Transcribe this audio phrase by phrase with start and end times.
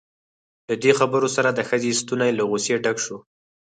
[0.67, 3.17] له دې خبرو سره د ښځې ستونی له غصې ډک شو.